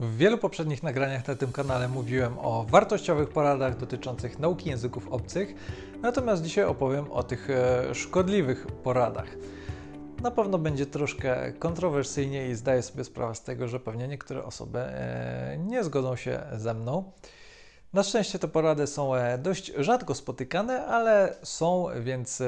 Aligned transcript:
W 0.00 0.16
wielu 0.16 0.38
poprzednich 0.38 0.82
nagraniach 0.82 1.28
na 1.28 1.34
tym 1.34 1.52
kanale 1.52 1.88
mówiłem 1.88 2.38
o 2.38 2.64
wartościowych 2.68 3.28
poradach 3.28 3.76
dotyczących 3.76 4.38
nauki 4.38 4.70
języków 4.70 5.08
obcych, 5.08 5.54
natomiast 6.02 6.42
dzisiaj 6.42 6.64
opowiem 6.64 7.12
o 7.12 7.22
tych 7.22 7.50
e, 7.50 7.94
szkodliwych 7.94 8.66
poradach. 8.66 9.28
Na 10.22 10.30
pewno 10.30 10.58
będzie 10.58 10.86
troszkę 10.86 11.52
kontrowersyjnie 11.52 12.48
i 12.48 12.54
zdaję 12.54 12.82
sobie 12.82 13.04
sprawę 13.04 13.34
z 13.34 13.42
tego, 13.42 13.68
że 13.68 13.80
pewnie 13.80 14.08
niektóre 14.08 14.44
osoby 14.44 14.78
e, 14.78 15.58
nie 15.66 15.84
zgodzą 15.84 16.16
się 16.16 16.42
ze 16.52 16.74
mną. 16.74 17.12
Na 17.92 18.02
szczęście 18.02 18.38
te 18.38 18.48
porady 18.48 18.86
są 18.86 19.14
e, 19.14 19.38
dość 19.38 19.72
rzadko 19.78 20.14
spotykane, 20.14 20.86
ale 20.86 21.34
są, 21.42 21.86
więc 22.00 22.42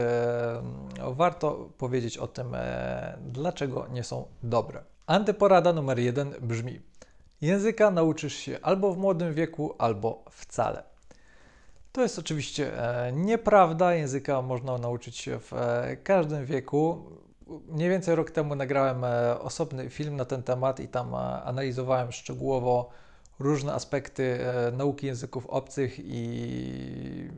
warto 1.01 1.71
powiedzieć 1.79 2.19
o 2.19 2.27
tym, 2.27 2.57
dlaczego 3.21 3.87
nie 3.93 4.05
są 4.05 4.27
dobre. 4.43 4.83
Antyporada 5.07 5.73
numer 5.73 5.99
jeden 5.99 6.35
brzmi: 6.41 6.90
Języka 7.41 7.91
nauczysz 7.91 8.35
się 8.35 8.59
albo 8.63 8.93
w 8.93 8.99
młodym 8.99 9.35
wieku, 9.35 9.75
albo 9.79 10.25
wcale. 10.31 10.83
To 11.93 12.03
jest 12.03 12.19
oczywiście 12.19 12.85
e, 13.07 13.13
nieprawda. 13.13 13.95
Języka 13.95 14.43
można 14.43 14.79
nauczyć 14.79 15.17
się 15.17 15.39
w 15.39 15.53
e, 15.53 15.97
każdym 15.97 16.47
wieku. 16.47 17.05
Mniej 17.69 17.91
więcej 17.91 18.15
rok 18.15 18.31
temu 18.31 18.55
nagrałem 18.55 19.05
e, 19.05 19.41
osobny 19.41 19.91
film 19.91 20.17
na 20.17 20.25
ten 20.25 20.43
temat 20.43 20.81
i 20.81 20.89
tam 20.89 21.15
analizowałem 21.45 22.13
szczegółowo 22.13 22.91
różne 23.39 23.75
aspekty 23.75 24.39
nauki 24.73 25.07
języków 25.07 25.47
obcych 25.47 25.99
i 25.99 27.31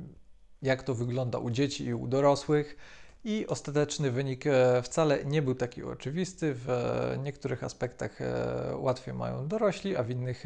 jak 0.63 0.83
to 0.83 0.95
wygląda 0.95 1.39
u 1.39 1.51
dzieci 1.51 1.85
i 1.85 1.95
u 1.95 2.07
dorosłych. 2.07 2.77
I 3.25 3.47
ostateczny 3.47 4.11
wynik 4.11 4.47
e, 4.47 4.83
wcale 4.83 5.25
nie 5.25 5.43
był 5.43 5.55
taki 5.55 5.83
oczywisty. 5.83 6.55
W 6.55 6.71
e, 6.71 7.19
niektórych 7.19 7.65
aspektach 7.65 8.21
e, 8.21 8.77
łatwiej 8.77 9.15
mają 9.15 9.49
dorośli, 9.49 9.97
a 9.97 10.03
w 10.03 10.11
innych 10.11 10.45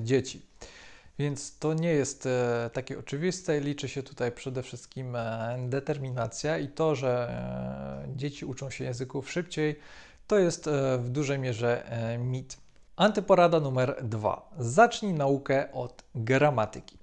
dzieci. 0.00 0.42
Więc 1.18 1.58
to 1.58 1.74
nie 1.74 1.88
jest 1.88 2.28
takie 2.72 2.98
oczywiste. 2.98 3.60
Liczy 3.60 3.88
się 3.88 4.02
tutaj 4.02 4.32
przede 4.32 4.62
wszystkim 4.62 5.16
determinacja 5.58 6.58
i 6.58 6.68
to, 6.68 6.94
że 6.94 7.42
dzieci 8.16 8.44
uczą 8.44 8.70
się 8.70 8.84
języków 8.84 9.30
szybciej, 9.30 9.78
to 10.26 10.38
jest 10.38 10.68
w 10.98 11.08
dużej 11.08 11.38
mierze 11.38 11.82
mit. 12.18 12.56
Antyporada 12.96 13.60
numer 13.60 13.96
dwa. 14.02 14.50
Zacznij 14.58 15.14
naukę 15.14 15.72
od 15.72 16.04
gramatyki. 16.14 16.99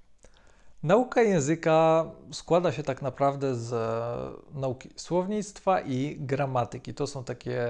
Nauka 0.83 1.21
języka 1.21 2.05
składa 2.31 2.71
się 2.71 2.83
tak 2.83 3.01
naprawdę 3.01 3.55
z 3.55 3.73
e, 3.73 4.59
nauki 4.59 4.89
słownictwa 4.95 5.81
i 5.81 6.17
gramatyki. 6.19 6.93
To 6.93 7.07
są 7.07 7.23
takie 7.23 7.67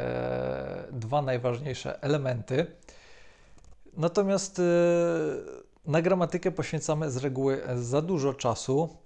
dwa 0.92 1.22
najważniejsze 1.22 2.04
elementy. 2.04 2.66
Natomiast 3.94 4.60
e, 4.60 4.64
na 5.86 6.02
gramatykę 6.02 6.52
poświęcamy 6.52 7.12
z 7.12 7.18
reguły 7.18 7.62
za 7.76 8.02
dużo 8.02 8.34
czasu, 8.34 8.98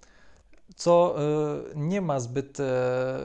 co 0.75 1.15
e, 1.17 1.23
nie 1.75 2.01
ma 2.01 2.19
zbyt 2.19 2.57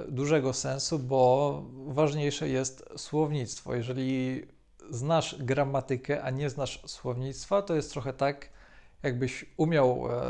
dużego 0.09 0.53
sensu, 0.53 0.99
bo 0.99 1.63
ważniejsze 1.87 2.49
jest 2.49 2.89
słownictwo. 2.97 3.75
Jeżeli 3.75 4.47
znasz 4.91 5.37
gramatykę, 5.39 6.23
a 6.23 6.31
nie 6.31 6.51
znasz 6.51 6.83
słownictwa, 6.87 7.63
to 7.63 7.75
jest 7.75 7.93
trochę 7.93 8.13
tak, 8.13 8.56
jakbyś 9.03 9.45
umiał 9.57 10.09
e, 10.11 10.21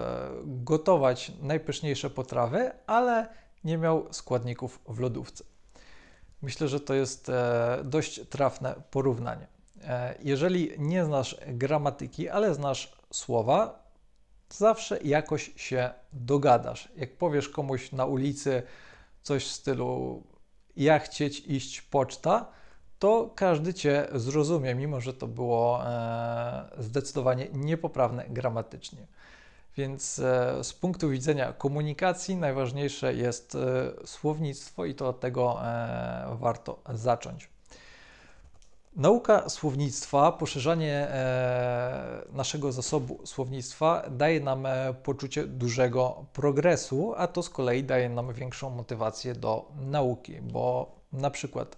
gotować 0.44 1.32
najpyszniejsze 1.42 2.10
potrawy, 2.10 2.70
ale 2.86 3.28
nie 3.64 3.78
miał 3.78 4.12
składników 4.12 4.80
w 4.88 4.98
lodówce. 4.98 5.44
Myślę, 6.42 6.68
że 6.68 6.80
to 6.80 6.94
jest 6.94 7.28
e, 7.28 7.80
dość 7.84 8.20
trafne 8.28 8.74
porównanie. 8.90 9.46
E, 9.84 10.14
jeżeli 10.22 10.70
nie 10.78 11.04
znasz 11.04 11.36
gramatyki, 11.46 12.28
ale 12.28 12.54
znasz 12.54 12.96
słowa, 13.12 13.86
zawsze 14.48 14.98
jakoś 15.02 15.52
się 15.56 15.90
dogadasz. 16.12 16.88
Jak 16.96 17.18
powiesz 17.18 17.48
komuś 17.48 17.92
na 17.92 18.06
ulicy 18.06 18.62
coś 19.22 19.44
w 19.44 19.52
stylu 19.52 20.22
ja 20.76 20.98
chcieć 20.98 21.40
iść 21.40 21.82
poczta, 21.82 22.52
to 22.98 23.30
każdy 23.34 23.74
Cię 23.74 24.08
zrozumie, 24.14 24.74
mimo 24.74 25.00
że 25.00 25.14
to 25.14 25.26
było 25.26 25.86
e, 25.86 26.64
zdecydowanie 26.78 27.48
niepoprawne 27.52 28.24
gramatycznie. 28.28 29.06
Więc 29.76 30.18
e, 30.18 30.64
z 30.64 30.72
punktu 30.72 31.10
widzenia 31.10 31.52
komunikacji 31.52 32.36
najważniejsze 32.36 33.14
jest 33.14 33.54
e, 33.54 34.06
słownictwo 34.06 34.84
i 34.84 34.94
to 34.94 35.08
od 35.08 35.20
tego 35.20 35.60
warto 36.32 36.78
zacząć. 36.94 37.48
Nauka 38.96 39.48
słownictwa, 39.48 40.32
poszerzanie 40.32 41.08
naszego 42.32 42.72
zasobu 42.72 43.26
słownictwa 43.26 44.02
daje 44.10 44.40
nam 44.40 44.66
poczucie 45.02 45.46
dużego 45.46 46.24
progresu, 46.32 47.14
a 47.16 47.26
to 47.26 47.42
z 47.42 47.50
kolei 47.50 47.84
daje 47.84 48.08
nam 48.08 48.32
większą 48.32 48.70
motywację 48.70 49.34
do 49.34 49.68
nauki, 49.80 50.40
bo 50.40 50.92
na 51.12 51.30
przykład 51.30 51.76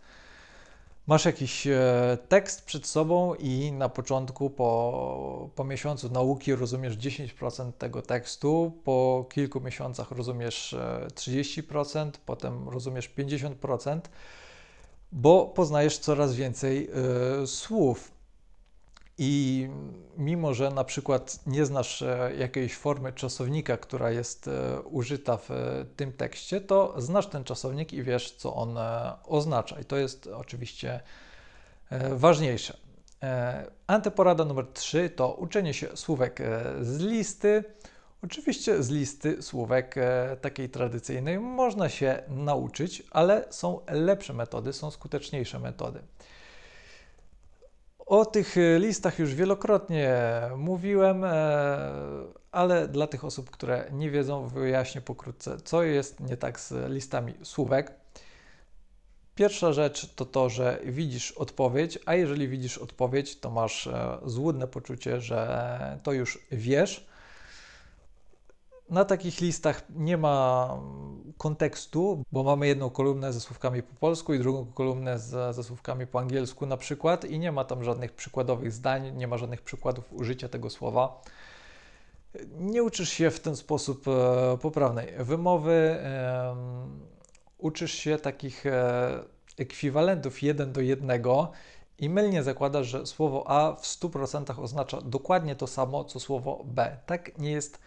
Masz 1.08 1.24
jakiś 1.24 1.66
e, 1.66 2.18
tekst 2.28 2.64
przed 2.64 2.86
sobą 2.86 3.34
i 3.34 3.72
na 3.72 3.88
początku, 3.88 4.50
po, 4.50 5.50
po 5.54 5.64
miesiącu 5.64 6.08
nauki, 6.08 6.54
rozumiesz 6.54 6.96
10% 6.96 7.72
tego 7.72 8.02
tekstu, 8.02 8.72
po 8.84 9.26
kilku 9.32 9.60
miesiącach 9.60 10.10
rozumiesz 10.10 10.76
30%, 11.14 12.08
e, 12.08 12.12
potem 12.26 12.68
rozumiesz 12.68 13.10
50%, 13.18 14.00
bo 15.12 15.46
poznajesz 15.46 15.98
coraz 15.98 16.34
więcej 16.34 16.90
y, 17.42 17.46
słów. 17.46 18.17
I 19.18 19.68
mimo, 20.18 20.54
że 20.54 20.70
na 20.70 20.84
przykład 20.84 21.38
nie 21.46 21.66
znasz 21.66 22.02
e, 22.02 22.32
jakiejś 22.38 22.74
formy 22.74 23.12
czasownika, 23.12 23.76
która 23.76 24.10
jest 24.10 24.48
e, 24.48 24.80
użyta 24.80 25.36
w 25.36 25.50
e, 25.50 25.84
tym 25.96 26.12
tekście, 26.12 26.60
to 26.60 26.94
znasz 27.00 27.26
ten 27.26 27.44
czasownik 27.44 27.92
i 27.92 28.02
wiesz, 28.02 28.30
co 28.30 28.54
on 28.54 28.78
oznacza. 29.24 29.80
I 29.80 29.84
to 29.84 29.96
jest 29.96 30.26
oczywiście 30.26 31.00
ważniejsze. 32.10 32.76
Antyporada 33.86 34.44
numer 34.44 34.66
3 34.74 35.10
to 35.10 35.34
uczenie 35.34 35.74
się 35.74 35.96
słówek 35.96 36.42
z 36.80 36.98
listy. 36.98 37.64
Oczywiście 38.24 38.82
z 38.82 38.90
listy 38.90 39.42
słówek 39.42 39.94
takiej 40.40 40.68
tradycyjnej 40.68 41.38
można 41.38 41.88
się 41.88 42.22
nauczyć, 42.28 43.02
ale 43.10 43.44
są 43.50 43.80
lepsze 43.90 44.34
metody, 44.34 44.72
są 44.72 44.90
skuteczniejsze 44.90 45.58
metody. 45.58 46.02
O 48.08 48.26
tych 48.26 48.58
e, 48.58 48.78
listach 48.78 49.18
już 49.18 49.34
wielokrotnie 49.34 50.20
mówiłem, 50.56 51.24
e, 51.24 51.30
ale 52.52 52.88
dla 52.88 53.06
tych 53.06 53.24
osób, 53.24 53.50
które 53.50 53.88
nie 53.92 54.10
wiedzą, 54.10 54.48
wyjaśnię 54.48 55.00
pokrótce, 55.00 55.56
co 55.64 55.82
jest 55.82 56.20
nie 56.20 56.36
tak 56.36 56.60
z 56.60 56.90
listami 56.90 57.34
słówek. 57.42 57.92
Pierwsza 59.34 59.72
rzecz 59.72 60.14
to 60.14 60.24
to, 60.24 60.48
że 60.48 60.78
widzisz 60.84 61.32
odpowiedź, 61.32 61.98
a 62.06 62.14
jeżeli 62.14 62.48
widzisz 62.48 62.78
odpowiedź, 62.78 63.40
to 63.40 63.50
masz 63.50 63.86
e, 63.86 64.18
złudne 64.24 64.66
poczucie, 64.66 65.20
że 65.20 65.98
to 66.02 66.12
już 66.12 66.38
wiesz, 66.52 67.06
na 68.90 69.04
takich 69.04 69.40
listach 69.40 69.82
nie 69.90 70.16
ma 70.16 70.68
kontekstu, 71.38 72.22
bo 72.32 72.42
mamy 72.42 72.66
jedną 72.66 72.90
kolumnę 72.90 73.32
ze 73.32 73.40
słówkami 73.40 73.82
po 73.82 73.94
polsku 73.94 74.34
i 74.34 74.38
drugą 74.38 74.66
kolumnę 74.66 75.18
z, 75.18 75.56
ze 75.56 75.64
słówkami 75.64 76.06
po 76.06 76.18
angielsku 76.20 76.66
na 76.66 76.76
przykład 76.76 77.24
i 77.24 77.38
nie 77.38 77.52
ma 77.52 77.64
tam 77.64 77.84
żadnych 77.84 78.12
przykładowych 78.12 78.72
zdań, 78.72 79.16
nie 79.16 79.28
ma 79.28 79.38
żadnych 79.38 79.62
przykładów 79.62 80.12
użycia 80.12 80.48
tego 80.48 80.70
słowa. 80.70 81.22
Nie 82.58 82.82
uczysz 82.82 83.08
się 83.08 83.30
w 83.30 83.40
ten 83.40 83.56
sposób 83.56 84.08
e, 84.08 84.58
poprawnej 84.58 85.12
wymowy, 85.18 85.98
uczysz 87.58 87.92
się 87.92 88.18
takich 88.18 88.66
e, 88.66 89.24
ekwiwalentów 89.58 90.42
jeden 90.42 90.72
do 90.72 90.80
jednego 90.80 91.52
i 91.98 92.08
mylnie 92.08 92.42
zakładasz, 92.42 92.86
że 92.86 93.06
słowo 93.06 93.50
A 93.50 93.76
w 93.76 93.82
100% 93.82 94.60
oznacza 94.62 95.00
dokładnie 95.00 95.56
to 95.56 95.66
samo, 95.66 96.04
co 96.04 96.20
słowo 96.20 96.62
B. 96.64 96.96
Tak 97.06 97.38
nie 97.38 97.50
jest 97.50 97.78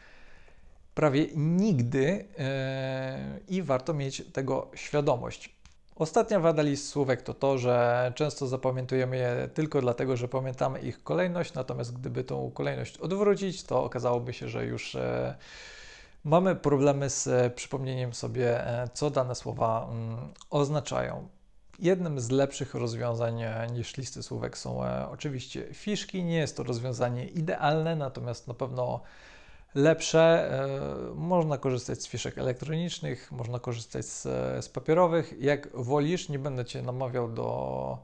prawie 0.96 1.28
nigdy 1.36 2.26
e, 2.38 3.40
i 3.48 3.64
warto 3.64 3.94
mieć 3.94 4.24
tego 4.34 4.72
świadomość. 4.76 5.56
Ostatnia 5.96 6.40
wada 6.40 6.62
list 6.62 6.90
słówek 6.90 7.22
to 7.22 7.34
to, 7.34 7.58
że 7.58 8.12
często 8.16 8.48
zapamiętujemy 8.48 9.18
je 9.18 9.50
tylko 9.54 9.82
dlatego, 9.82 10.18
że 10.18 10.28
pamiętamy 10.28 10.80
ich 10.80 11.04
kolejność, 11.04 11.54
natomiast 11.54 12.00
gdyby 12.00 12.24
tą 12.24 12.52
kolejność 12.52 12.98
odwrócić, 12.98 13.64
to 13.64 13.84
okazałoby 13.84 14.34
się, 14.34 14.50
że 14.50 14.66
już 14.66 14.96
e, 14.96 15.36
mamy 16.24 16.56
problemy 16.56 17.10
z 17.10 17.54
przypomnieniem 17.54 18.14
sobie, 18.14 18.68
e, 18.68 18.88
co 18.94 19.10
dane 19.10 19.36
słowa 19.36 19.88
mm, 19.92 20.18
oznaczają. 20.50 21.28
Jednym 21.80 22.20
z 22.20 22.30
lepszych 22.30 22.74
rozwiązań 22.74 23.44
niż 23.74 23.98
listy 23.98 24.24
słówek 24.24 24.58
są 24.58 24.82
oczywiście 25.12 25.74
fiszki. 25.74 26.24
Nie 26.24 26.38
jest 26.38 26.58
to 26.58 26.64
rozwiązanie 26.64 27.26
idealne, 27.26 27.96
natomiast 27.96 28.48
na 28.48 28.54
pewno 28.54 29.02
lepsze. 29.76 30.52
E, 31.10 31.16
można 31.16 31.58
korzystać 31.58 32.02
z 32.02 32.08
fiszek 32.08 32.38
elektronicznych, 32.38 33.32
można 33.32 33.60
korzystać 33.60 34.06
z, 34.06 34.24
z 34.66 34.70
papierowych. 34.70 35.34
Jak 35.40 35.70
wolisz, 35.74 36.30
nie 36.30 36.40
będę 36.40 36.66
Cię 36.66 36.82
namawiał 36.82 37.32
do 37.32 37.98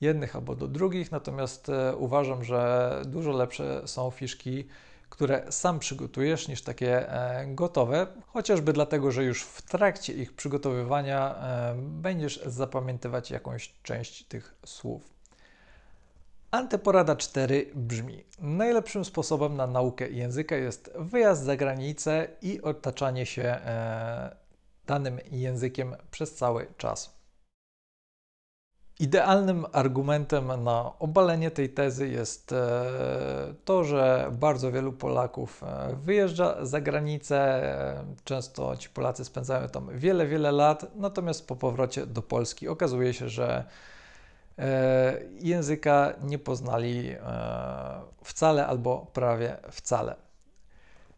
jednych 0.00 0.36
albo 0.36 0.54
do 0.54 0.68
drugich, 0.68 1.12
natomiast 1.12 1.68
e, 1.68 1.96
uważam, 1.96 2.44
że 2.44 3.02
dużo 3.06 3.32
lepsze 3.32 3.82
są 3.88 4.10
fiszki, 4.10 4.68
które 5.08 5.52
sam 5.52 5.78
przygotujesz, 5.78 6.48
niż 6.48 6.62
takie 6.62 7.12
e, 7.12 7.46
gotowe, 7.46 8.06
chociażby 8.26 8.72
dlatego, 8.72 9.10
że 9.10 9.24
już 9.24 9.42
w 9.42 9.62
trakcie 9.62 10.12
ich 10.12 10.32
przygotowywania 10.32 11.34
e, 11.34 11.74
będziesz 11.78 12.40
zapamiętywać 12.46 13.30
jakąś 13.30 13.74
część 13.82 14.24
tych 14.24 14.54
słów. 14.64 15.13
Antyporada 16.54 17.16
4 17.16 17.70
brzmi: 17.74 18.24
Najlepszym 18.38 19.04
sposobem 19.04 19.56
na 19.56 19.66
naukę 19.66 20.08
języka 20.08 20.56
jest 20.56 20.92
wyjazd 20.98 21.42
za 21.42 21.56
granicę 21.56 22.28
i 22.42 22.62
otaczanie 22.62 23.26
się 23.26 23.58
danym 24.86 25.18
językiem 25.30 25.96
przez 26.10 26.34
cały 26.34 26.66
czas. 26.76 27.18
Idealnym 29.00 29.66
argumentem 29.72 30.64
na 30.64 30.98
obalenie 30.98 31.50
tej 31.50 31.68
tezy 31.68 32.08
jest 32.08 32.52
e, 32.52 32.84
to, 33.64 33.84
że 33.84 34.30
bardzo 34.32 34.72
wielu 34.72 34.92
Polaków 34.92 35.62
e, 35.62 35.96
wyjeżdża 35.96 36.64
za 36.66 36.80
granicę. 36.80 37.62
Często 38.24 38.76
ci 38.76 38.88
Polacy 38.88 39.24
spędzają 39.24 39.68
tam 39.68 39.98
wiele, 39.98 40.26
wiele 40.26 40.52
lat, 40.52 40.86
natomiast 40.94 41.48
po 41.48 41.56
powrocie 41.56 42.06
do 42.06 42.22
Polski 42.22 42.68
okazuje 42.68 43.14
się, 43.14 43.28
że 43.28 43.58
e, 43.58 43.93
języka 45.40 46.12
nie 46.22 46.38
poznali 46.38 47.16
wcale 48.24 48.66
albo 48.66 49.06
prawie 49.12 49.56
wcale. 49.70 50.16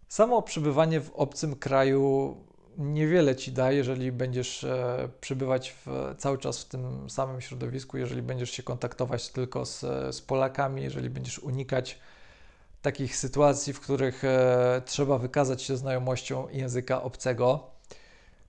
Samo 0.09 0.43
przebywanie 0.43 1.01
w 1.01 1.11
obcym 1.11 1.57
kraju 1.57 2.37
niewiele 2.79 3.37
ci 3.37 3.53
da, 3.53 3.73
jeżeli 3.73 4.13
będziesz 4.13 4.65
e, 4.65 5.09
przebywać 5.21 5.75
w, 5.87 6.15
cały 6.19 6.39
czas 6.39 6.61
w 6.61 6.65
tym 6.65 7.11
samym 7.11 7.41
środowisku, 7.41 7.99
jeżeli 7.99 8.23
będziesz 8.23 8.51
się 8.51 8.63
kontaktować 8.63 9.29
tylko 9.29 9.67
z, 9.67 9.81
z 10.17 10.21
Polakami, 10.21 10.83
jeżeli 10.83 11.11
będziesz 11.11 11.39
unikać 11.39 11.99
takich 12.83 13.17
sytuacji, 13.17 13.73
w 13.73 13.81
których 13.81 14.25
e, 14.25 14.83
trzeba 14.85 15.19
wykazać 15.19 15.63
się 15.63 15.77
znajomością 15.77 16.49
języka 16.49 17.03
obcego. 17.03 17.76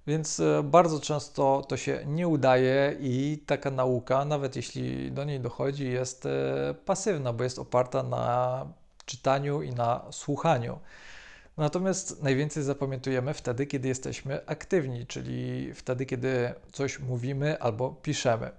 Więc 0.07 0.39
e, 0.39 0.63
bardzo 0.63 1.00
często 1.00 1.65
to 1.68 1.77
się 1.77 2.04
nie 2.06 2.27
udaje 2.27 2.95
i 3.00 3.44
taka 3.45 3.71
nauka, 3.71 4.25
nawet 4.25 4.56
jeśli 4.56 5.12
do 5.12 5.24
niej 5.24 5.39
dochodzi, 5.39 5.92
jest 5.92 6.25
e, 6.25 6.75
pasywna, 6.86 7.33
bo 7.33 7.44
jest 7.44 7.59
oparta 7.59 8.04
na 8.04 8.65
czytaniu 9.06 9.62
i 9.62 9.71
na 9.71 10.06
słuchaniu. 10.12 10.80
Natomiast 11.57 12.24
najwięcej 12.24 12.63
zapamiętujemy 12.63 13.33
wtedy, 13.33 13.65
kiedy 13.65 13.88
jesteśmy 13.88 14.45
aktywni, 14.45 15.06
czyli 15.06 15.74
wtedy, 15.74 16.06
kiedy 16.06 16.54
coś 16.71 17.00
mówimy 17.00 17.62
albo 17.62 17.89
piszemy. 17.89 18.51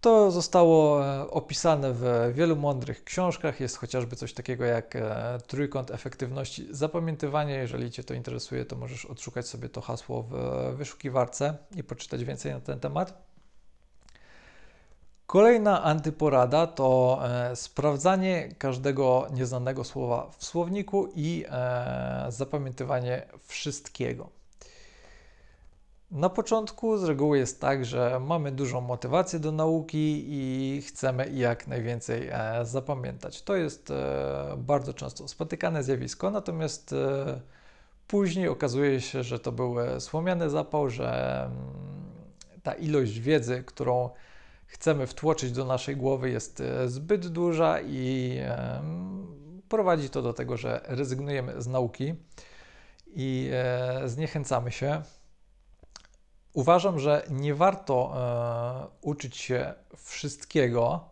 To 0.00 0.30
zostało 0.30 1.06
e, 1.06 1.30
opisane 1.30 1.92
w 1.92 2.32
wielu 2.34 2.56
mądrych 2.56 3.04
książkach. 3.04 3.60
Jest 3.60 3.76
chociażby 3.76 4.16
coś 4.16 4.32
takiego 4.32 4.64
jak 4.64 4.96
e, 4.96 5.38
trójkąt 5.46 5.90
efektywności 5.90 6.66
zapamiętywania. 6.70 7.56
Jeżeli 7.56 7.90
Cię 7.90 8.04
to 8.04 8.14
interesuje, 8.14 8.64
to 8.64 8.76
możesz 8.76 9.04
odszukać 9.04 9.46
sobie 9.46 9.68
to 9.68 9.80
hasło 9.80 10.22
w 10.22 10.34
wyszukiwarce 10.76 11.56
i 11.76 11.84
poczytać 11.84 12.24
więcej 12.24 12.52
na 12.52 12.60
ten 12.60 12.80
temat. 12.80 13.28
Kolejna 15.26 15.82
antyporada 15.82 16.66
to 16.66 17.20
e, 17.22 17.56
sprawdzanie 17.56 18.48
każdego 18.58 19.26
nieznanego 19.32 19.84
słowa 19.84 20.30
w 20.38 20.44
słowniku 20.44 21.08
i 21.14 21.44
e, 21.48 22.26
zapamiętywanie 22.28 23.26
wszystkiego. 23.46 24.37
Na 26.10 26.28
początku 26.28 26.98
z 26.98 27.04
reguły 27.04 27.38
jest 27.38 27.60
tak, 27.60 27.84
że 27.84 28.20
mamy 28.20 28.52
dużą 28.52 28.80
motywację 28.80 29.38
do 29.38 29.52
nauki 29.52 30.24
i 30.28 30.82
chcemy 30.82 31.30
jak 31.34 31.66
najwięcej 31.66 32.28
e, 32.28 32.60
zapamiętać. 32.62 33.42
To 33.42 33.56
jest 33.56 33.90
e, 33.90 34.54
bardzo 34.58 34.94
często 34.94 35.28
spotykane 35.28 35.82
zjawisko, 35.82 36.30
natomiast 36.30 36.92
e, 36.92 37.40
później 38.06 38.48
okazuje 38.48 39.00
się, 39.00 39.22
że 39.22 39.38
to 39.38 39.52
był 39.52 39.74
słomiany 39.98 40.50
zapał, 40.50 40.90
że 40.90 41.42
mm, 41.44 41.52
ta 42.62 42.72
ilość 42.72 43.18
wiedzy, 43.18 43.62
którą 43.66 44.10
chcemy 44.66 45.06
wtłoczyć 45.06 45.52
do 45.52 45.64
naszej 45.64 45.96
głowy 45.96 46.30
jest 46.30 46.62
zbyt 46.86 47.26
duża 47.26 47.80
i 47.80 48.36
prowadzi 49.68 50.10
to 50.10 50.22
do 50.22 50.32
tego, 50.32 50.56
że 50.56 50.80
rezygnujemy 50.84 51.62
z 51.62 51.66
nauki 51.66 52.14
i 53.06 53.50
zniechęcamy 54.04 54.72
się. 54.72 55.02
Uważam, 56.58 56.98
że 56.98 57.22
nie 57.30 57.54
warto 57.54 58.12
e, 58.14 59.06
uczyć 59.08 59.36
się 59.36 59.74
wszystkiego, 59.96 61.08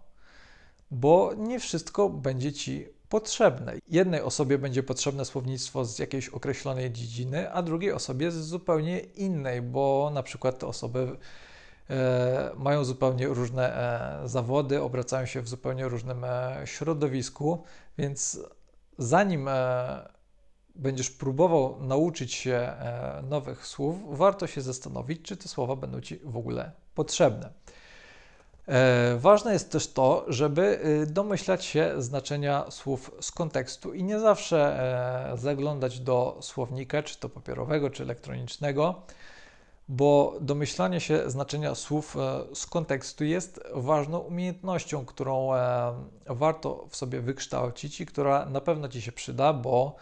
bo 0.91 1.33
nie 1.37 1.61
wszystko 1.61 2.09
będzie 2.09 2.53
ci 2.53 2.89
potrzebne. 3.09 3.75
Jednej 3.89 4.21
osobie 4.21 4.59
będzie 4.59 4.83
potrzebne 4.83 5.25
słownictwo 5.25 5.85
z 5.85 5.99
jakiejś 5.99 6.29
określonej 6.29 6.93
dziedziny, 6.93 7.53
a 7.53 7.63
drugiej 7.63 7.93
osobie 7.93 8.31
z 8.31 8.35
zupełnie 8.35 9.01
innej, 9.01 9.63
bo 9.63 10.11
na 10.15 10.23
przykład 10.23 10.59
te 10.59 10.67
osoby 10.67 11.17
E, 11.91 12.51
mają 12.57 12.85
zupełnie 12.85 13.27
różne 13.27 13.77
e, 14.25 14.29
zawody, 14.29 14.83
obracają 14.83 15.27
się 15.27 15.43
w 15.43 15.49
zupełnie 15.49 15.89
różnym 15.89 16.25
e, 16.25 16.63
środowisku, 16.65 17.63
więc 17.99 18.41
zanim 18.99 19.49
będziesz 20.77 21.11
próbował 21.11 21.77
nauczyć 21.81 22.35
się 22.35 22.73
nowych 23.29 23.67
słów, 23.67 24.19
warto 24.19 24.47
się 24.47 24.61
zastanowić, 24.61 25.23
czy 25.23 25.37
te 25.37 25.49
słowa 25.49 25.77
będą 25.77 26.01
ci 26.01 26.21
w 26.25 26.37
ogóle 26.37 26.73
potrzebne. 26.95 27.51
Ważne 29.17 29.53
jest 29.53 29.73
też 29.73 29.93
to, 29.93 30.25
żeby 30.29 30.81
domyślać 31.11 31.65
się 31.65 31.93
znaczenia 31.99 32.71
słów 32.71 33.11
z 33.21 33.31
kontekstu 33.31 33.95
i 33.95 34.05
nie 34.05 34.21
zawsze 34.21 34.81
zaglądać 35.39 36.01
do 36.01 36.39
słownika, 36.41 37.03
czy 37.03 37.19
to 37.19 37.29
papierowego, 37.29 37.91
czy 37.91 38.03
elektronicznego 38.03 39.03
bo 39.89 40.35
domyślanie 40.41 41.01
się 41.01 41.31
znaczenia 41.31 41.75
słów 41.75 42.17
e, 42.17 42.55
z 42.55 42.67
kontekstu 42.67 43.25
jest 43.25 43.61
ważną 43.75 44.19
umiejętnością, 44.19 45.05
którą 45.05 45.55
e, 45.55 45.93
warto 46.27 46.87
w 46.91 46.97
sobie 46.97 47.21
wykształcić 47.21 48.01
i 48.01 48.07
która 48.07 48.47
na 48.47 48.61
pewno 48.61 48.89
Ci 48.89 49.03
się 49.03 49.13
przyda, 49.13 49.53
bo 49.53 49.97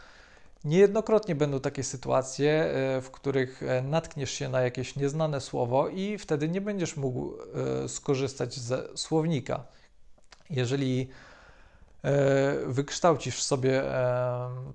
niejednokrotnie 0.64 1.34
będą 1.34 1.60
takie 1.60 1.82
sytuacje, 1.82 2.52
e, 2.52 3.00
w 3.00 3.10
których 3.10 3.60
natkniesz 3.82 4.30
się 4.30 4.48
na 4.48 4.60
jakieś 4.60 4.96
nieznane 4.96 5.40
słowo 5.40 5.88
i 5.88 6.18
wtedy 6.18 6.48
nie 6.48 6.60
będziesz 6.60 6.96
mógł 6.96 7.32
skorzystać 7.88 8.54
ze 8.54 8.88
słownika. 8.94 9.64
Jeżeli 10.50 11.08
wykształcisz 12.66 13.42
sobie 13.42 13.82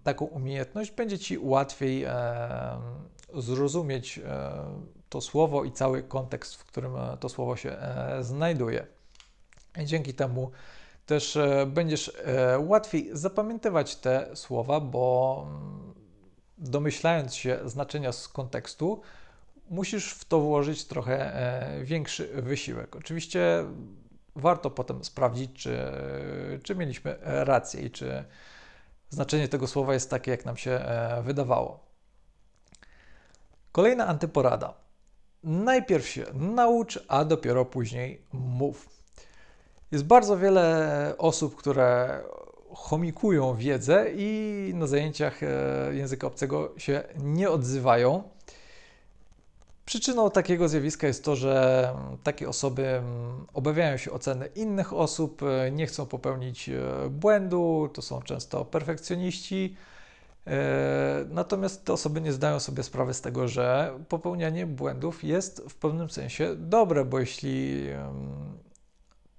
taką 0.03 0.25
umiejętność, 0.25 0.91
będzie 0.91 1.19
Ci 1.19 1.37
łatwiej 1.37 2.05
zrozumieć 3.33 4.19
to 5.09 5.21
słowo 5.21 5.63
i 5.63 5.71
cały 5.71 6.03
kontekst, 6.03 6.55
w 6.55 6.65
którym 6.65 6.95
e, 6.95 7.17
to 7.19 7.29
słowo 7.29 7.55
się 7.55 7.71
e, 7.71 8.23
znajduje. 8.23 8.87
Dzięki 9.85 10.13
temu 10.13 10.51
też 11.09 11.35
e, 11.37 11.65
będziesz 11.65 12.11
łatwiej 12.59 13.09
zapamiętywać 13.13 13.95
te 13.95 14.35
słowa, 14.35 14.79
bo 14.79 15.45
mm, 15.47 15.93
domyślając 16.57 17.35
się 17.35 17.59
znaczenia 17.65 18.11
z 18.11 18.27
kontekstu, 18.27 19.01
musisz 19.69 20.13
w 20.13 20.25
to 20.25 20.39
włożyć 20.39 20.85
trochę 20.85 21.33
większy 21.83 22.41
wysiłek. 22.41 22.95
Oczywiście 22.95 23.65
warto 24.35 24.71
potem 24.71 25.03
sprawdzić, 25.03 25.51
czy, 25.53 25.77
czy 26.63 26.75
mieliśmy 26.75 27.15
rację 27.21 27.81
i 27.81 27.91
czy 27.91 28.23
znaczenie 29.09 29.47
tego 29.47 29.67
słowa 29.67 29.93
jest 29.93 30.09
takie, 30.09 30.31
jak 30.31 30.45
nam 30.45 30.57
się 30.57 30.79
wydawało. 31.23 31.79
Kolejna 33.71 34.07
antyporada. 34.07 34.73
Najpierw 35.43 36.07
się 36.07 36.25
naucz, 36.33 36.99
a 37.07 37.25
dopiero 37.25 37.65
później 37.65 38.25
mów. 38.33 38.98
Jest 39.91 40.05
bardzo 40.05 40.37
wiele 40.37 41.15
osób, 41.17 41.55
które 41.55 42.21
chomikują 42.73 43.55
wiedzę 43.55 44.05
i 44.15 44.71
na 44.75 44.87
zajęciach 44.87 45.43
e, 45.43 45.47
języka 45.91 46.27
obcego 46.27 46.71
się 46.77 47.03
nie 47.23 47.49
odzywają. 47.49 48.23
Przyczyną 49.85 50.31
takiego 50.31 50.69
zjawiska 50.69 51.07
jest 51.07 51.23
to, 51.23 51.35
że 51.35 51.89
takie 52.23 52.49
osoby 52.49 53.01
obawiają 53.53 53.97
się 53.97 54.11
oceny 54.11 54.49
innych 54.55 54.93
osób, 54.93 55.43
e, 55.43 55.71
nie 55.71 55.87
chcą 55.87 56.05
popełnić 56.05 56.69
e, 56.69 56.81
błędu, 57.09 57.89
to 57.93 58.01
są 58.01 58.21
często 58.21 58.65
perfekcjoniści 58.65 59.75
natomiast 61.29 61.85
te 61.85 61.93
osoby 61.93 62.21
nie 62.21 62.33
zdają 62.33 62.59
sobie 62.59 62.83
sprawy 62.83 63.13
z 63.13 63.21
tego, 63.21 63.47
że 63.47 63.93
popełnianie 64.09 64.65
błędów 64.65 65.23
jest 65.23 65.61
w 65.69 65.75
pewnym 65.75 66.09
sensie 66.09 66.55
dobre, 66.55 67.05
bo 67.05 67.19
jeśli 67.19 67.85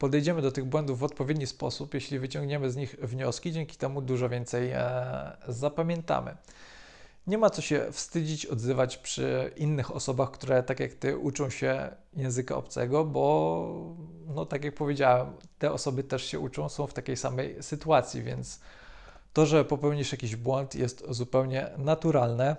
podejdziemy 0.00 0.42
do 0.42 0.52
tych 0.52 0.64
błędów 0.64 0.98
w 0.98 1.04
odpowiedni 1.04 1.46
sposób, 1.46 1.94
jeśli 1.94 2.18
wyciągniemy 2.18 2.70
z 2.70 2.76
nich 2.76 2.96
wnioski, 3.02 3.52
dzięki 3.52 3.76
temu 3.76 4.02
dużo 4.02 4.28
więcej 4.28 4.70
e, 4.70 5.36
zapamiętamy. 5.48 6.36
Nie 7.26 7.38
ma 7.38 7.50
co 7.50 7.62
się 7.62 7.86
wstydzić, 7.92 8.46
odzywać 8.46 8.96
przy 8.96 9.52
innych 9.56 9.96
osobach, 9.96 10.30
które 10.30 10.62
tak 10.62 10.80
jak 10.80 10.94
ty 10.94 11.18
uczą 11.18 11.50
się 11.50 11.90
języka 12.16 12.56
obcego, 12.56 13.04
bo 13.04 13.96
no 14.26 14.46
tak 14.46 14.64
jak 14.64 14.74
powiedziałem, 14.74 15.32
te 15.58 15.72
osoby 15.72 16.04
też 16.04 16.24
się 16.24 16.38
uczą, 16.38 16.68
są 16.68 16.86
w 16.86 16.94
takiej 16.94 17.16
samej 17.16 17.62
sytuacji, 17.62 18.22
więc 18.22 18.60
to, 19.32 19.46
że 19.46 19.64
popełnisz 19.64 20.12
jakiś 20.12 20.36
błąd 20.36 20.74
jest 20.74 21.04
zupełnie 21.08 21.70
naturalne. 21.78 22.56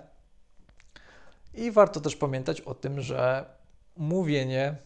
I 1.54 1.70
warto 1.70 2.00
też 2.00 2.16
pamiętać 2.16 2.60
o 2.60 2.74
tym, 2.74 3.00
że 3.00 3.44
mówienie, 3.96 4.76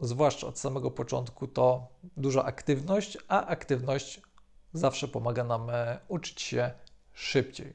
zwłaszcza 0.00 0.46
od 0.46 0.58
samego 0.58 0.90
początku, 0.90 1.46
to 1.46 1.88
duża 2.16 2.44
aktywność, 2.44 3.18
a 3.28 3.46
aktywność 3.46 4.20
zawsze 4.72 5.08
pomaga 5.08 5.44
nam 5.44 5.70
e, 5.70 5.98
uczyć 6.08 6.42
się 6.42 6.70
szybciej. 7.12 7.72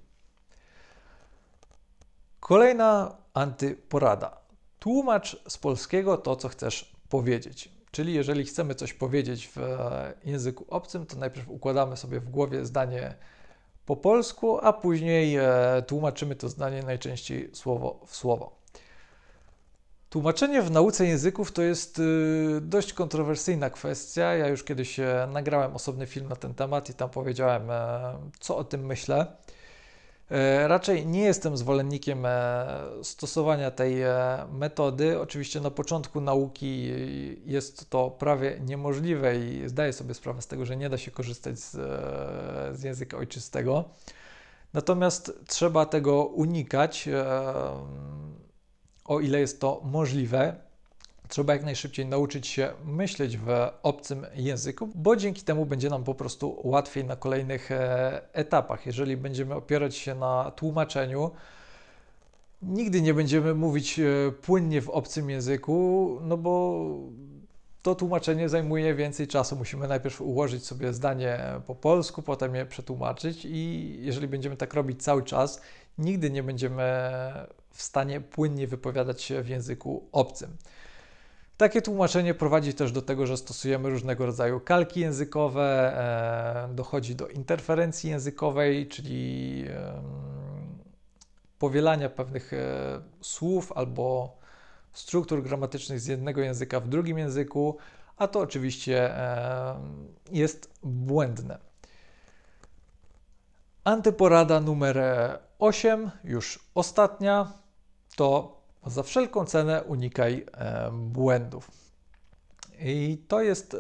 Kolejna 2.40 3.18
antyporada. 3.34 4.38
Tłumacz 4.80 5.44
z 5.48 5.58
polskiego 5.58 6.18
to, 6.18 6.36
co 6.36 6.50
chcesz 6.50 6.96
powiedzieć. 7.10 7.70
Czyli 7.92 8.14
jeżeli 8.14 8.46
chcemy 8.46 8.76
coś 8.76 8.94
powiedzieć 8.94 9.48
w 9.48 9.58
e, 9.58 10.14
języku 10.24 10.66
obcym, 10.70 11.06
to 11.06 11.18
najpierw 11.18 11.50
układamy 11.50 11.98
sobie 11.98 12.20
w 12.20 12.30
głowie 12.30 12.66
zdanie 12.66 13.16
po 13.86 13.96
polsku, 13.96 14.60
a 14.62 14.74
później 14.74 15.36
e, 15.38 15.84
tłumaczymy 15.88 16.36
to 16.36 16.50
zdanie 16.50 16.84
najczęściej 16.84 17.50
słowo 17.54 18.00
w 18.08 18.16
słowo. 18.16 18.63
Tłumaczenie 20.14 20.62
w 20.62 20.72
nauce 20.72 21.06
języków 21.06 21.52
to 21.52 21.62
jest 21.62 22.00
y, 22.00 22.62
dość 22.62 22.94
kontrowersyjna 22.94 23.70
kwestia. 23.70 24.36
Ja 24.36 24.48
już 24.48 24.64
kiedyś 24.64 25.00
e, 25.00 25.28
nagrałem 25.34 25.76
osobny 25.76 26.08
film 26.08 26.28
na 26.30 26.36
ten 26.36 26.54
temat 26.54 26.90
i 26.90 26.94
tam 26.94 27.10
powiedziałem, 27.10 27.62
co 28.40 28.58
o 28.58 28.64
tym 28.64 28.86
myślę. 28.86 29.28
E, 30.32 30.68
raczej 30.68 31.08
nie 31.08 31.22
jestem 31.22 31.58
zwolennikiem 31.58 32.26
e, 32.26 32.68
stosowania 33.04 33.72
tej 33.72 34.02
e, 34.02 34.46
metody. 34.52 35.20
Oczywiście 35.20 35.62
na 35.62 35.72
początku 35.72 36.22
nauki 36.22 36.92
jest 37.46 37.90
to 37.90 38.12
prawie 38.12 38.60
niemożliwe 38.60 39.38
i 39.38 39.70
zdaję 39.70 39.94
sobie 39.94 40.14
sprawę 40.14 40.42
z 40.42 40.48
tego, 40.48 40.66
że 40.66 40.78
nie 40.78 40.90
da 40.90 40.98
się 40.98 41.12
korzystać 41.12 41.60
z, 41.60 41.72
z 42.78 42.84
języka 42.84 43.18
ojczystego. 43.18 43.84
Natomiast 44.74 45.40
trzeba 45.48 45.86
tego 45.86 46.26
unikać, 46.26 47.10
o 49.06 49.20
ile 49.20 49.40
jest 49.40 49.62
to 49.62 49.82
możliwe. 49.84 50.56
Trzeba 51.28 51.54
jak 51.54 51.64
najszybciej 51.64 52.06
nauczyć 52.06 52.48
się 52.48 52.74
myśleć 52.86 53.38
w 53.38 53.48
obcym 53.84 54.26
języku, 54.36 54.90
bo 54.96 55.16
dzięki 55.16 55.42
temu 55.42 55.66
będzie 55.66 55.90
nam 55.90 56.04
po 56.04 56.16
prostu 56.16 56.60
łatwiej 56.64 57.06
na 57.06 57.16
kolejnych 57.16 57.72
e, 57.72 58.22
etapach. 58.34 58.86
Jeżeli 58.86 59.18
będziemy 59.18 59.56
opierać 59.56 59.96
się 59.96 60.16
na 60.16 60.52
tłumaczeniu, 60.56 61.32
nigdy 62.62 63.02
nie 63.02 63.14
będziemy 63.14 63.54
mówić 63.54 64.00
e, 64.00 64.32
płynnie 64.42 64.82
w 64.82 64.90
obcym 64.90 65.30
języku, 65.30 66.18
no 66.22 66.38
bo 66.38 66.86
to 67.82 67.96
tłumaczenie 67.96 68.50
zajmuje 68.50 68.96
więcej 68.96 69.28
czasu. 69.28 69.56
Musimy 69.56 69.88
najpierw 69.88 70.22
ułożyć 70.22 70.66
sobie 70.66 70.94
zdanie 70.94 71.40
po 71.68 71.76
polsku, 71.76 72.22
potem 72.22 72.56
je 72.56 72.66
przetłumaczyć, 72.66 73.46
i 73.46 73.96
jeżeli 74.02 74.28
będziemy 74.28 74.58
tak 74.58 74.74
robić 74.74 75.04
cały 75.04 75.24
czas, 75.24 75.62
nigdy 75.98 76.32
nie 76.32 76.44
będziemy 76.44 76.84
w 77.74 77.82
stanie 77.82 78.22
płynnie 78.22 78.68
wypowiadać 78.68 79.22
się 79.22 79.42
w 79.42 79.50
języku 79.50 80.10
obcym. 80.12 80.58
Takie 81.58 81.82
tłumaczenie 81.82 82.34
prowadzi 82.34 82.74
też 82.74 82.92
do 82.92 83.02
tego, 83.02 83.28
że 83.28 83.38
stosujemy 83.38 83.90
różnego 83.90 84.26
rodzaju 84.26 84.60
kalki 84.60 85.00
językowe, 85.00 85.98
e, 86.70 86.76
dochodzi 86.76 87.16
do 87.16 87.28
interferencji 87.28 88.10
językowej, 88.10 88.88
czyli 88.88 89.66
powielania 91.60 92.10
pewnych 92.10 92.54
e, 92.54 93.02
słów 93.22 93.72
albo 93.72 94.38
struktur 94.94 95.44
gramatycznych 95.44 96.00
z 96.00 96.08
jednego 96.08 96.42
języka 96.42 96.80
w 96.80 96.88
drugim 96.88 97.18
języku, 97.18 97.78
a 98.18 98.28
to 98.28 98.40
oczywiście 98.40 99.16
jest 100.32 100.74
błędne. 100.84 101.58
Antyporada 103.84 104.60
numer 104.60 105.00
8, 105.60 106.12
już 106.24 106.60
ostatnia, 106.76 107.54
to 108.16 108.58
za 108.86 109.04
wszelką 109.04 109.46
cenę 109.46 109.84
unikaj 109.84 110.46
e, 110.52 110.92
błędów. 110.92 111.72
I 112.80 113.24
to 113.28 113.42
jest 113.42 113.74
e, 113.74 113.80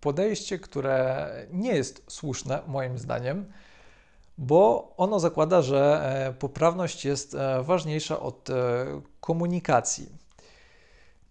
podejście, 0.00 0.58
które 0.58 1.28
nie 1.52 1.74
jest 1.74 2.04
słuszne, 2.08 2.62
moim 2.66 2.98
zdaniem, 2.98 3.52
bo 4.38 4.92
ono 4.96 5.20
zakłada, 5.20 5.62
że 5.62 6.02
e, 6.28 6.32
poprawność 6.32 7.04
jest 7.04 7.36
ważniejsza 7.62 8.20
od 8.20 8.48
komunikacji. 9.20 10.08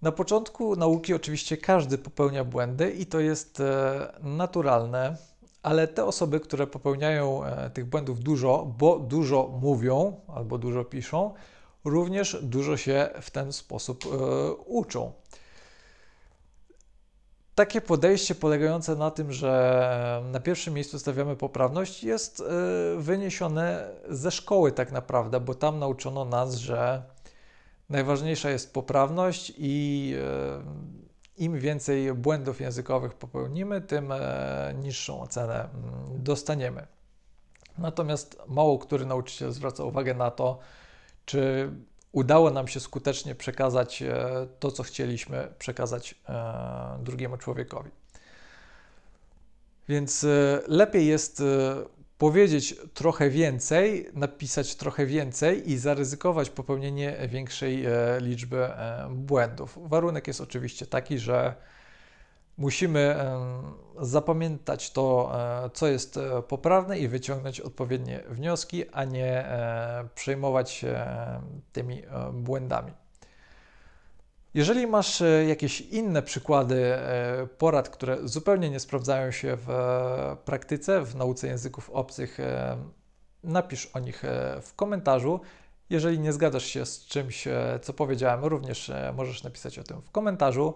Na 0.01 0.11
początku 0.11 0.75
nauki 0.75 1.13
oczywiście 1.13 1.57
każdy 1.57 1.97
popełnia 1.97 2.43
błędy 2.43 2.91
i 2.91 3.05
to 3.05 3.19
jest 3.19 3.61
naturalne, 4.23 5.17
ale 5.63 5.87
te 5.87 6.05
osoby, 6.05 6.39
które 6.39 6.67
popełniają 6.67 7.41
tych 7.73 7.85
błędów 7.85 8.19
dużo, 8.19 8.73
bo 8.77 8.99
dużo 8.99 9.47
mówią 9.61 10.19
albo 10.27 10.57
dużo 10.57 10.85
piszą, 10.85 11.33
również 11.83 12.37
dużo 12.41 12.77
się 12.77 13.09
w 13.21 13.31
ten 13.31 13.53
sposób 13.53 14.05
e, 14.05 14.51
uczą. 14.53 15.11
Takie 17.55 17.81
podejście 17.81 18.35
polegające 18.35 18.95
na 18.95 19.11
tym, 19.11 19.33
że 19.33 20.21
na 20.31 20.39
pierwszym 20.39 20.73
miejscu 20.73 20.99
stawiamy 20.99 21.35
poprawność, 21.35 22.03
jest 22.03 22.39
e, 22.39 22.43
wyniesione 22.97 23.89
ze 24.09 24.31
szkoły 24.31 24.71
tak 24.71 24.91
naprawdę, 24.91 25.39
bo 25.39 25.55
tam 25.55 25.79
nauczono 25.79 26.25
nas, 26.25 26.55
że 26.55 27.03
najważniejsza 27.89 28.49
jest 28.49 28.73
poprawność 28.73 29.53
i 29.57 30.13
e, 30.17 30.63
im 31.37 31.59
więcej 31.59 32.13
błędów 32.13 32.61
językowych 32.61 33.13
popełnimy, 33.13 33.81
tym 33.81 34.13
niższą 34.81 35.21
ocenę 35.21 35.53
mm, 35.63 36.23
dostaniemy. 36.23 36.87
Natomiast 37.77 38.41
mało 38.47 38.79
który 38.79 39.05
nauczyciel 39.05 39.51
zwraca 39.51 39.83
uwagę 39.83 40.13
na 40.13 40.31
to, 40.31 40.59
czy 41.25 41.71
udało 42.11 42.51
nam 42.51 42.67
się 42.67 42.79
skutecznie 42.79 43.35
przekazać 43.35 44.01
e, 44.01 44.47
to, 44.59 44.71
co 44.71 44.83
chcieliśmy 44.83 45.53
przekazać 45.59 46.15
e, 46.29 46.99
drugiemu 47.03 47.37
człowiekowi. 47.37 47.89
Więc 49.89 50.23
e, 50.23 50.61
lepiej 50.67 51.07
jest 51.07 51.43
powiedzieć 52.17 52.75
trochę 52.93 53.29
więcej, 53.29 54.09
napisać 54.13 54.75
trochę 54.75 55.05
więcej 55.05 55.71
i 55.71 55.77
zaryzykować 55.77 56.49
popełnienie 56.49 57.27
większej 57.27 57.85
liczby 58.19 58.69
błędów. 59.09 59.77
Warunek 59.81 60.27
jest 60.27 60.41
oczywiście 60.41 60.85
taki, 60.85 61.19
że 61.19 61.55
Musimy 62.61 63.15
zapamiętać 63.99 64.91
to, 64.91 65.31
e, 65.65 65.69
co 65.69 65.87
jest 65.87 66.17
e, 66.17 66.41
poprawne 66.41 66.99
i 66.99 67.07
wyciągnąć 67.07 67.59
odpowiednie 67.59 68.23
wnioski, 68.29 68.89
a 68.89 69.03
nie 69.03 69.45
e, 69.45 70.07
przejmować 70.15 70.71
się 70.71 71.05
tymi 71.71 72.03
błędami. 72.33 72.91
Jeżeli 74.53 74.87
masz 74.87 75.23
jakieś 75.47 75.81
inne 75.81 76.21
przykłady 76.21 76.93
porad, 77.57 77.89
które 77.89 78.17
zupełnie 78.23 78.69
nie 78.69 78.79
sprawdzają 78.79 79.31
się 79.31 79.57
w 79.57 79.67
praktyce, 80.45 81.01
w 81.01 81.15
nauce 81.15 81.47
języków 81.47 81.89
obcych, 81.89 82.37
napisz 83.43 83.85
o 83.85 83.99
nich 83.99 84.23
w 84.61 84.75
komentarzu. 84.75 85.41
Jeżeli 85.89 86.19
nie 86.19 86.33
zgadzasz 86.33 86.65
się 86.65 86.85
z 86.85 87.05
czymś, 87.05 87.47
co 87.81 87.93
powiedziałem, 87.93 88.45
również 88.45 88.91
możesz 89.13 89.43
napisać 89.43 89.79
o 89.79 89.83
tym 89.83 90.01
w 90.01 90.11
komentarzu. 90.11 90.75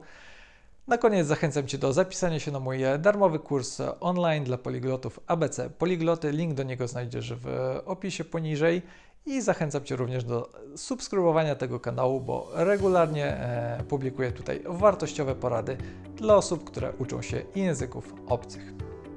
Na 0.88 0.98
koniec 0.98 1.28
zachęcam 1.28 1.68
Cię 1.68 1.78
do 1.78 1.94
zapisania 1.94 2.40
się 2.40 2.52
na 2.52 2.60
mój 2.60 2.80
darmowy 3.00 3.40
kurs 3.40 3.82
online 4.00 4.44
dla 4.44 4.58
poliglotów 4.58 5.20
ABC 5.28 5.70
Poligloty. 5.70 6.32
Link 6.32 6.54
do 6.54 6.64
niego 6.64 6.88
znajdziesz 6.88 7.34
w 7.34 7.48
opisie 7.86 8.24
poniżej. 8.24 8.82
I 9.26 9.42
zachęcam 9.42 9.84
Cię 9.84 9.96
również 9.96 10.24
do 10.24 10.50
subskrybowania 10.76 11.56
tego 11.56 11.80
kanału, 11.80 12.22
bo 12.22 12.50
regularnie 12.54 13.26
e, 13.26 13.84
publikuję 13.90 14.32
tutaj 14.32 14.62
wartościowe 14.66 15.36
porady 15.36 15.78
dla 16.16 16.36
osób, 16.36 16.64
które 16.64 16.94
uczą 17.00 17.22
się 17.22 17.42
języków 17.56 18.14
obcych. 18.28 18.74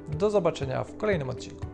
Do 0.09 0.31
zobaczenia 0.31 0.85
w 0.85 0.97
kolejnym 0.97 1.31
odcinku. 1.31 1.68